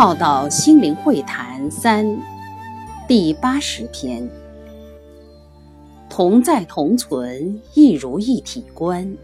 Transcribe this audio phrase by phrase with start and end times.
[0.00, 2.06] 浩道心灵会谈三
[3.06, 4.26] 第八十篇：
[6.10, 9.16] 同在同存，亦如一体观。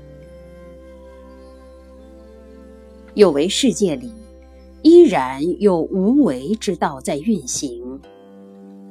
[3.14, 4.10] 有为世界里，
[4.82, 8.00] 依然有无为之道在运行，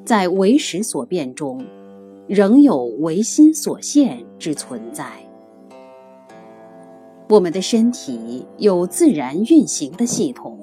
[0.03, 1.65] 在为时所变中，
[2.27, 5.09] 仍有唯心所现之存在。
[7.29, 10.59] 我们的身体有自然运行的系统。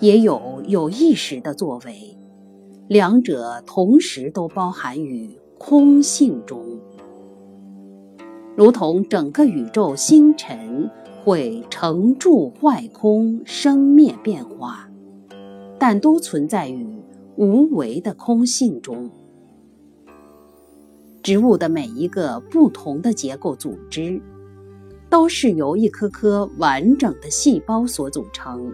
[0.00, 2.16] 也有有意识的作为，
[2.88, 6.78] 两者同时都包含于空性中，
[8.56, 10.90] 如同整个宇宙星辰
[11.22, 14.90] 会成住坏空、生灭变化，
[15.78, 16.86] 但都存在于
[17.36, 19.10] 无为的空性中。
[21.22, 24.20] 植物的每一个不同的结构组织，
[25.08, 28.70] 都是由一颗颗完整的细胞所组成。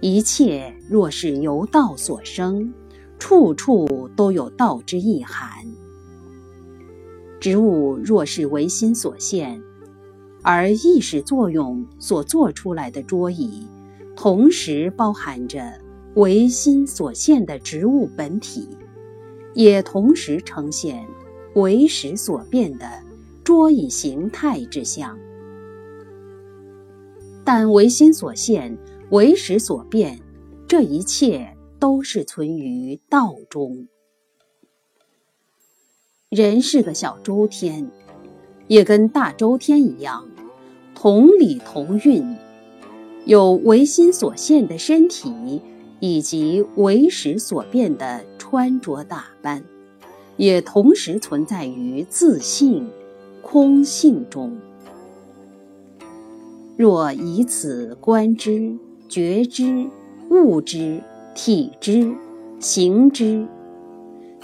[0.00, 2.74] 一切若是由道所生，
[3.18, 5.48] 处处都有道之意涵。
[7.40, 9.62] 植物若是唯心所现，
[10.42, 13.66] 而意识作用所做出来的桌椅，
[14.16, 15.72] 同时包含着
[16.14, 18.68] 唯心所现的植物本体，
[19.54, 21.06] 也同时呈现
[21.54, 22.86] 唯识所变的
[23.42, 25.18] 桌椅形态之相。
[27.44, 28.76] 但唯心所现。
[29.10, 30.18] 唯识所变，
[30.66, 31.53] 这一切
[31.84, 33.88] 都是存于道中。
[36.30, 37.90] 人是个小周天，
[38.68, 40.26] 也跟大周天一样，
[40.94, 42.38] 同理同运，
[43.26, 45.60] 有唯心所现的身体，
[46.00, 49.62] 以及唯识所变的穿着打扮，
[50.38, 52.88] 也同时存在于自性、
[53.42, 54.56] 空性中。
[56.78, 58.78] 若以此观之。
[59.06, 59.86] 觉之，
[60.30, 61.02] 悟之，
[61.34, 62.14] 体之，
[62.60, 63.46] 行之，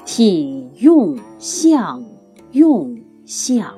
[0.04, 2.04] 体用相
[2.52, 3.74] 用相，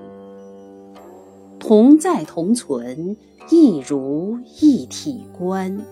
[1.59, 3.17] 同在同存，
[3.51, 5.85] 亦如一体观。